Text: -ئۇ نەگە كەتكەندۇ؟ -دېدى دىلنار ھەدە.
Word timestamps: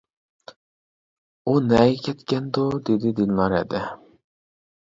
-ئۇ 0.01 1.53
نەگە 1.67 2.03
كەتكەندۇ؟ 2.09 2.65
-دېدى 2.79 3.15
دىلنار 3.23 3.59
ھەدە. 3.61 3.87